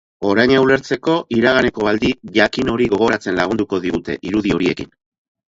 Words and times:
Oraina 0.27 0.61
ulertzeko 0.61 1.17
iraganeko 1.39 1.89
aldi 1.91 2.11
jakin 2.39 2.73
hori 2.73 2.89
gogoratzen 2.95 3.39
lagunduko 3.43 3.83
digute 3.87 4.19
irudi 4.33 4.57
horiekin. 4.59 4.93